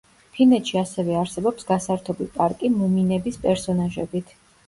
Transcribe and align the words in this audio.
ფინეთში 0.35 0.77
ასევე 0.79 1.13
არსებობს 1.17 1.67
გასართობი 1.67 2.27
პარკი 2.39 2.71
მუმინების 2.79 3.39
პერსონაჟებით. 3.47 4.35